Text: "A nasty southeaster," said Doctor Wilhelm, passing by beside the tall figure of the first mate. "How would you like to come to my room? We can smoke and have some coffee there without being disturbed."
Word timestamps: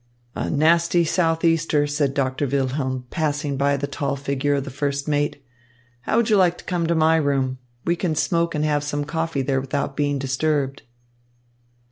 "A 0.33 0.49
nasty 0.49 1.05
southeaster," 1.05 1.85
said 1.85 2.15
Doctor 2.15 2.47
Wilhelm, 2.47 3.05
passing 3.11 3.55
by 3.55 3.73
beside 3.73 3.81
the 3.81 3.87
tall 3.93 4.15
figure 4.15 4.55
of 4.55 4.63
the 4.63 4.71
first 4.71 5.07
mate. 5.07 5.45
"How 6.01 6.17
would 6.17 6.27
you 6.27 6.37
like 6.37 6.57
to 6.57 6.63
come 6.63 6.87
to 6.87 6.95
my 6.95 7.17
room? 7.17 7.59
We 7.85 7.95
can 7.95 8.15
smoke 8.15 8.55
and 8.55 8.65
have 8.65 8.83
some 8.83 9.05
coffee 9.05 9.43
there 9.43 9.61
without 9.61 9.95
being 9.95 10.17
disturbed." 10.17 10.81